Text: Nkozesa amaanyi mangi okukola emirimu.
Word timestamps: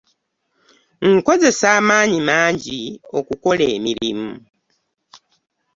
Nkozesa 1.11 1.67
amaanyi 1.79 2.19
mangi 2.29 2.79
okukola 3.17 3.63
emirimu. 3.75 4.31